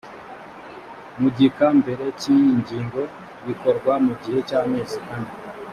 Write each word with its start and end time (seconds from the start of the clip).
mu 1.19 1.27
gika 1.37 1.67
mbere 1.79 2.03
cy’ 2.19 2.25
iyi 2.33 2.49
ngingo 2.59 3.01
bikorwa 3.47 3.93
mu 4.05 4.13
gihe 4.23 4.39
cy’amezi 4.49 4.99
ane 5.15 5.31